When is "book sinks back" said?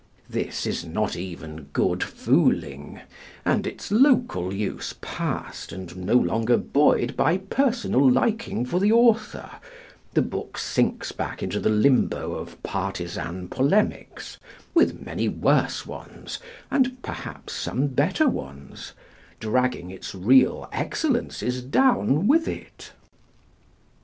10.23-11.43